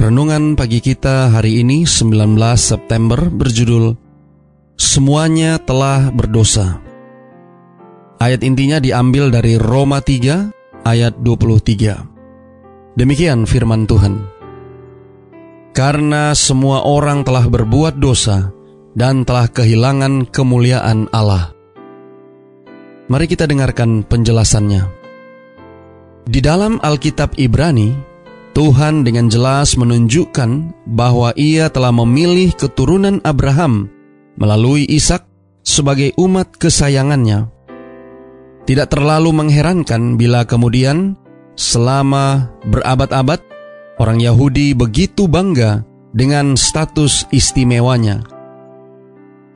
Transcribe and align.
Renungan 0.00 0.56
pagi 0.56 0.80
kita 0.80 1.28
hari 1.28 1.60
ini 1.60 1.84
19 1.84 2.32
September 2.56 3.20
berjudul 3.20 3.92
Semuanya 4.80 5.60
telah 5.60 6.08
berdosa. 6.08 6.80
Ayat 8.16 8.40
intinya 8.40 8.80
diambil 8.80 9.28
dari 9.28 9.60
Roma 9.60 10.00
3 10.00 10.88
ayat 10.88 11.20
23. 11.20 12.96
Demikian 12.96 13.44
firman 13.44 13.84
Tuhan. 13.84 14.24
Karena 15.76 16.32
semua 16.32 16.80
orang 16.88 17.20
telah 17.20 17.44
berbuat 17.44 18.00
dosa 18.00 18.56
dan 18.96 19.28
telah 19.28 19.52
kehilangan 19.52 20.32
kemuliaan 20.32 21.12
Allah. 21.12 21.52
Mari 23.12 23.28
kita 23.28 23.44
dengarkan 23.44 24.08
penjelasannya. 24.08 24.80
Di 26.24 26.40
dalam 26.40 26.80
Alkitab 26.80 27.36
Ibrani, 27.36 28.09
Tuhan 28.50 29.06
dengan 29.06 29.30
jelas 29.30 29.78
menunjukkan 29.78 30.74
bahwa 30.90 31.30
Ia 31.38 31.70
telah 31.70 31.94
memilih 31.94 32.50
keturunan 32.58 33.22
Abraham 33.22 33.86
melalui 34.34 34.84
Ishak 34.90 35.22
sebagai 35.62 36.10
umat 36.18 36.58
kesayangannya. 36.58 37.46
Tidak 38.66 38.88
terlalu 38.90 39.30
mengherankan 39.34 40.18
bila 40.18 40.42
kemudian 40.46 41.14
selama 41.54 42.50
berabad-abad 42.66 43.40
orang 44.02 44.18
Yahudi 44.18 44.74
begitu 44.74 45.30
bangga 45.30 45.86
dengan 46.10 46.58
status 46.58 47.30
istimewanya. 47.30 48.26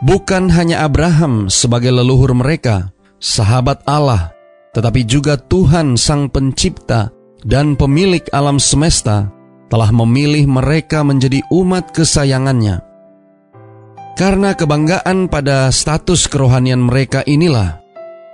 Bukan 0.00 0.48
hanya 0.50 0.82
Abraham 0.88 1.52
sebagai 1.52 1.92
leluhur 1.92 2.32
mereka, 2.32 2.90
sahabat 3.20 3.84
Allah, 3.84 4.32
tetapi 4.72 5.04
juga 5.04 5.36
Tuhan 5.36 6.00
Sang 6.00 6.32
Pencipta 6.32 7.19
dan 7.44 7.76
pemilik 7.76 8.22
alam 8.34 8.60
semesta 8.60 9.32
telah 9.70 9.94
memilih 9.94 10.50
mereka 10.50 11.06
menjadi 11.06 11.40
umat 11.54 11.94
kesayangannya. 11.94 12.82
Karena 14.18 14.52
kebanggaan 14.52 15.30
pada 15.32 15.72
status 15.72 16.28
kerohanian 16.28 16.82
mereka 16.84 17.24
inilah, 17.24 17.80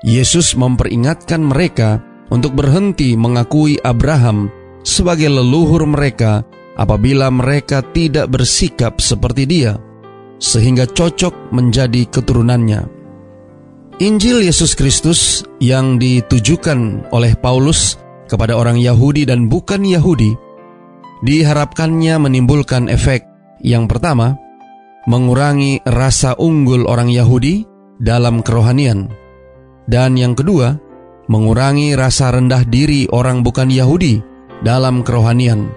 Yesus 0.03 0.59
memperingatkan 0.59 1.39
mereka 1.39 2.03
untuk 2.33 2.59
berhenti 2.59 3.15
mengakui 3.15 3.79
Abraham 3.87 4.51
sebagai 4.83 5.31
leluhur 5.31 5.87
mereka 5.87 6.43
apabila 6.75 7.31
mereka 7.31 7.87
tidak 7.95 8.33
bersikap 8.33 8.99
seperti 8.99 9.47
dia, 9.47 9.79
sehingga 10.43 10.91
cocok 10.91 11.55
menjadi 11.55 12.09
keturunannya. 12.11 12.97
Injil 13.97 14.45
Yesus 14.45 14.77
Kristus 14.77 15.41
yang 15.57 15.97
ditujukan 15.97 17.09
oleh 17.17 17.33
Paulus 17.39 17.97
kepada 18.27 18.59
orang 18.59 18.79
Yahudi 18.79 19.25
dan 19.25 19.47
bukan 19.47 19.83
Yahudi, 19.87 20.35
diharapkannya 21.25 22.21
menimbulkan 22.21 22.91
efek 22.93 23.25
yang 23.65 23.89
pertama, 23.89 24.37
mengurangi 25.09 25.81
rasa 25.87 26.35
unggul 26.37 26.85
orang 26.85 27.09
Yahudi 27.09 27.65
dalam 28.03 28.45
kerohanian, 28.45 29.09
dan 29.89 30.19
yang 30.19 30.35
kedua, 30.35 30.77
mengurangi 31.31 31.95
rasa 31.95 32.35
rendah 32.35 32.67
diri 32.67 33.07
orang 33.11 33.43
bukan 33.43 33.71
Yahudi 33.71 34.23
dalam 34.63 35.03
kerohanian. 35.03 35.71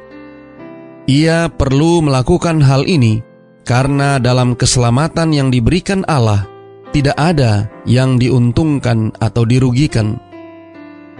Ia 1.09 1.49
perlu 1.49 2.05
melakukan 2.05 2.61
hal 2.61 2.85
ini 2.85 3.25
karena 3.65 4.21
dalam 4.21 4.53
keselamatan 4.53 5.33
yang 5.33 5.49
diberikan 5.49 6.05
Allah 6.05 6.45
tidak 6.93 7.17
ada 7.17 7.69
yang 7.85 8.21
diuntungkan 8.21 9.13
atau 9.17 9.45
dirugikan. 9.45 10.28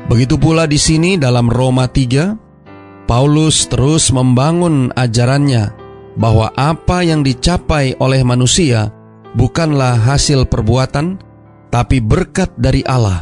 Begitu 0.09 0.41
pula 0.41 0.65
di 0.65 0.81
sini 0.81 1.21
dalam 1.21 1.53
Roma 1.53 1.85
3, 1.85 3.05
Paulus 3.05 3.69
terus 3.69 4.09
membangun 4.09 4.89
ajarannya 4.97 5.69
bahwa 6.17 6.49
apa 6.57 7.05
yang 7.05 7.21
dicapai 7.21 7.93
oleh 8.01 8.25
manusia 8.25 8.89
bukanlah 9.37 9.93
hasil 9.93 10.49
perbuatan, 10.49 11.21
tapi 11.69 12.01
berkat 12.01 12.49
dari 12.57 12.81
Allah. 12.89 13.21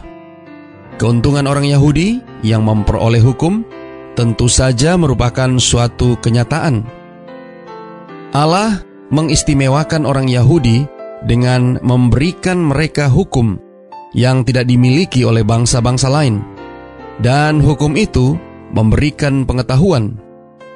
Keuntungan 0.96 1.44
orang 1.44 1.68
Yahudi 1.68 2.24
yang 2.48 2.64
memperoleh 2.64 3.20
hukum 3.20 3.68
tentu 4.16 4.48
saja 4.48 4.96
merupakan 4.96 5.60
suatu 5.60 6.16
kenyataan. 6.24 6.88
Allah 8.32 8.80
mengistimewakan 9.12 10.08
orang 10.08 10.32
Yahudi 10.32 10.88
dengan 11.28 11.84
memberikan 11.84 12.64
mereka 12.64 13.12
hukum 13.12 13.60
yang 14.16 14.48
tidak 14.48 14.72
dimiliki 14.72 15.28
oleh 15.28 15.44
bangsa-bangsa 15.44 16.08
lain. 16.08 16.57
Dan 17.18 17.58
hukum 17.62 17.98
itu 17.98 18.38
memberikan 18.70 19.46
pengetahuan, 19.50 20.22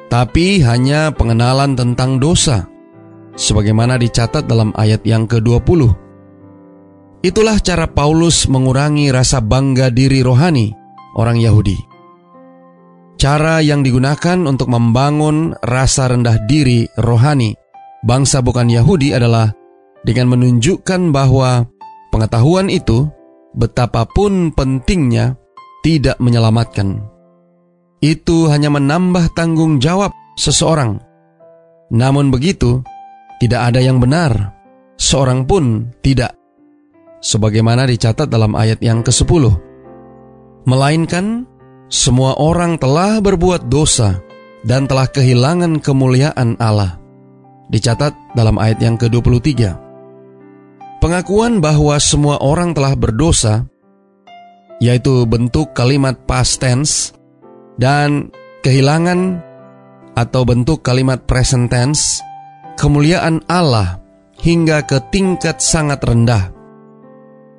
tapi 0.09 0.57
hanya 0.65 1.13
pengenalan 1.13 1.77
tentang 1.77 2.17
dosa, 2.17 2.65
sebagaimana 3.37 4.01
dicatat 4.01 4.49
dalam 4.49 4.73
ayat 4.73 5.05
yang 5.05 5.29
ke-20. 5.29 5.93
Itulah 7.21 7.61
cara 7.61 7.85
Paulus 7.85 8.49
mengurangi 8.49 9.13
rasa 9.13 9.37
bangga 9.45 9.93
diri 9.93 10.25
rohani 10.25 10.73
orang 11.13 11.37
Yahudi. 11.37 11.77
Cara 13.21 13.61
yang 13.61 13.85
digunakan 13.85 14.41
untuk 14.49 14.73
membangun 14.73 15.53
rasa 15.61 16.09
rendah 16.09 16.41
diri 16.49 16.89
rohani 16.97 17.53
bangsa 18.01 18.41
bukan 18.41 18.65
Yahudi 18.65 19.13
adalah 19.13 19.53
dengan 20.01 20.33
menunjukkan 20.33 21.13
bahwa 21.13 21.69
pengetahuan 22.09 22.73
itu 22.73 23.05
betapapun 23.53 24.49
pentingnya 24.57 25.37
tidak 25.81 26.17
menyelamatkan. 26.21 27.01
Itu 28.01 28.49
hanya 28.49 28.73
menambah 28.73 29.37
tanggung 29.37 29.77
jawab 29.77 30.09
seseorang. 30.37 30.97
Namun 31.93 32.33
begitu, 32.33 32.81
tidak 33.37 33.73
ada 33.73 33.81
yang 33.83 34.01
benar, 34.01 34.53
seorang 34.97 35.45
pun 35.45 35.93
tidak. 36.01 36.33
Sebagaimana 37.21 37.85
dicatat 37.85 38.25
dalam 38.25 38.57
ayat 38.57 38.81
yang 38.81 39.05
ke-10. 39.05 39.53
Melainkan, 40.65 41.45
semua 41.91 42.37
orang 42.37 42.81
telah 42.81 43.21
berbuat 43.21 43.69
dosa 43.69 44.17
dan 44.65 44.89
telah 44.89 45.05
kehilangan 45.09 45.81
kemuliaan 45.81 46.57
Allah. 46.57 46.97
Dicatat 47.69 48.13
dalam 48.33 48.57
ayat 48.57 48.81
yang 48.81 48.97
ke-23. 48.97 49.73
Pengakuan 51.01 51.61
bahwa 51.61 51.97
semua 51.97 52.37
orang 52.41 52.77
telah 52.77 52.93
berdosa 52.93 53.65
yaitu 54.81 55.29
bentuk 55.29 55.77
kalimat 55.77 56.17
past 56.25 56.57
tense 56.57 57.13
dan 57.77 58.33
kehilangan 58.65 59.45
atau 60.17 60.41
bentuk 60.43 60.81
kalimat 60.81 61.21
present 61.29 61.69
tense 61.69 62.19
kemuliaan 62.81 63.45
Allah 63.45 64.01
hingga 64.41 64.81
ke 64.83 64.97
tingkat 65.13 65.61
sangat 65.61 66.01
rendah. 66.01 66.49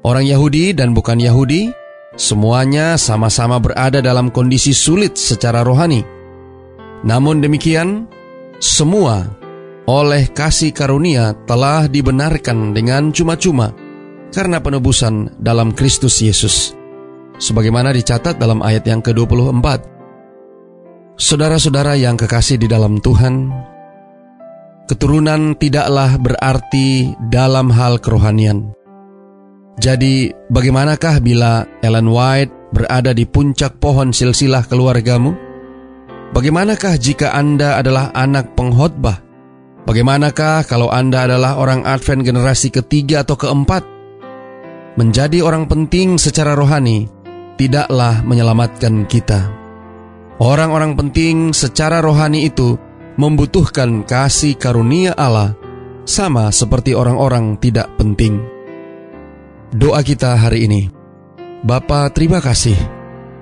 Orang 0.03 0.27
Yahudi 0.27 0.75
dan 0.75 0.99
bukan 0.99 1.23
Yahudi 1.23 1.71
semuanya 2.19 2.99
sama-sama 2.99 3.63
berada 3.63 4.03
dalam 4.03 4.35
kondisi 4.35 4.75
sulit 4.75 5.15
secara 5.15 5.63
rohani. 5.63 6.03
Namun 7.07 7.39
demikian, 7.39 8.11
semua 8.59 9.31
oleh 9.87 10.27
kasih 10.31 10.75
karunia 10.75 11.39
telah 11.47 11.87
dibenarkan 11.87 12.75
dengan 12.75 13.15
cuma-cuma 13.15 13.71
karena 14.35 14.59
penebusan 14.59 15.39
dalam 15.39 15.75
Kristus 15.75 16.19
Yesus 16.19 16.82
sebagaimana 17.43 17.91
dicatat 17.91 18.39
dalam 18.39 18.63
ayat 18.63 18.87
yang 18.87 19.03
ke-24. 19.03 19.91
Saudara-saudara 21.19 21.99
yang 21.99 22.15
kekasih 22.15 22.63
di 22.63 22.71
dalam 22.71 23.03
Tuhan, 23.03 23.51
keturunan 24.87 25.59
tidaklah 25.59 26.15
berarti 26.23 27.19
dalam 27.27 27.69
hal 27.75 27.99
kerohanian. 27.99 28.71
Jadi, 29.83 30.31
bagaimanakah 30.53 31.19
bila 31.19 31.67
Ellen 31.83 32.07
White 32.07 32.71
berada 32.71 33.11
di 33.11 33.27
puncak 33.27 33.83
pohon 33.83 34.15
silsilah 34.15 34.63
keluargamu? 34.71 35.35
Bagaimanakah 36.33 36.97
jika 36.97 37.35
Anda 37.35 37.77
adalah 37.83 38.15
anak 38.15 38.57
pengkhotbah? 38.57 39.21
Bagaimanakah 39.85 40.65
kalau 40.65 40.89
Anda 40.89 41.29
adalah 41.29 41.59
orang 41.59 41.85
Advent 41.85 42.25
generasi 42.25 42.73
ketiga 42.73 43.27
atau 43.27 43.37
keempat? 43.37 43.85
Menjadi 44.97 45.41
orang 45.41 45.69
penting 45.69 46.21
secara 46.21 46.53
rohani 46.53 47.22
tidaklah 47.63 48.27
menyelamatkan 48.27 49.07
kita. 49.07 49.47
Orang-orang 50.43 50.99
penting 50.99 51.55
secara 51.55 52.03
rohani 52.03 52.51
itu 52.51 52.75
membutuhkan 53.15 54.03
kasih 54.03 54.59
karunia 54.59 55.15
Allah 55.15 55.55
sama 56.03 56.51
seperti 56.51 56.99
orang-orang 56.99 57.55
tidak 57.63 57.87
penting. 57.95 58.43
Doa 59.71 60.03
kita 60.03 60.35
hari 60.35 60.67
ini. 60.67 60.83
Bapa, 61.63 62.11
terima 62.11 62.43
kasih. 62.43 62.75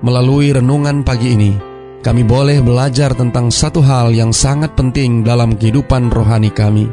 Melalui 0.05 0.53
renungan 0.53 1.01
pagi 1.01 1.33
ini, 1.33 1.57
kami 2.05 2.21
boleh 2.21 2.61
belajar 2.61 3.17
tentang 3.17 3.49
satu 3.49 3.81
hal 3.81 4.13
yang 4.13 4.33
sangat 4.33 4.77
penting 4.77 5.25
dalam 5.25 5.57
kehidupan 5.57 6.13
rohani 6.13 6.53
kami. 6.53 6.85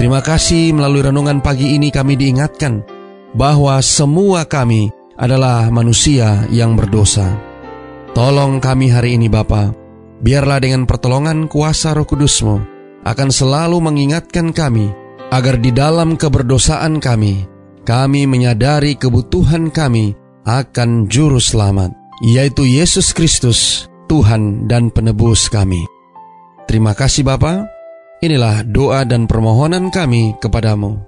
Terima 0.00 0.24
kasih 0.24 0.72
melalui 0.72 1.04
renungan 1.04 1.44
pagi 1.44 1.76
ini 1.76 1.92
kami 1.92 2.16
diingatkan 2.16 2.80
bahwa 3.36 3.76
semua 3.84 4.48
kami 4.48 4.88
adalah 5.18 5.66
manusia 5.68 6.46
yang 6.48 6.78
berdosa. 6.78 7.34
Tolong 8.14 8.62
kami 8.62 8.88
hari 8.88 9.18
ini 9.18 9.26
Bapa, 9.26 9.74
biarlah 10.22 10.62
dengan 10.62 10.86
pertolongan 10.86 11.50
kuasa 11.50 11.92
roh 11.92 12.06
kudusmu 12.06 12.56
akan 13.02 13.28
selalu 13.30 13.78
mengingatkan 13.82 14.54
kami 14.54 14.90
agar 15.28 15.60
di 15.60 15.74
dalam 15.74 16.14
keberdosaan 16.14 17.02
kami, 17.02 17.44
kami 17.82 18.24
menyadari 18.24 18.96
kebutuhan 18.96 19.68
kami 19.68 20.16
akan 20.48 21.10
Juru 21.10 21.42
Selamat, 21.42 21.92
yaitu 22.24 22.64
Yesus 22.64 23.12
Kristus, 23.12 23.90
Tuhan 24.08 24.70
dan 24.70 24.88
Penebus 24.88 25.52
kami. 25.52 25.84
Terima 26.64 26.96
kasih 26.96 27.24
Bapa. 27.24 27.68
Inilah 28.18 28.66
doa 28.66 29.06
dan 29.06 29.30
permohonan 29.30 29.94
kami 29.94 30.34
kepadamu. 30.42 31.07